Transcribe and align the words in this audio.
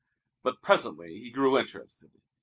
But 0.41 0.63
presently 0.63 1.19
he 1.19 1.29
grew 1.29 1.59
interested. 1.59 2.09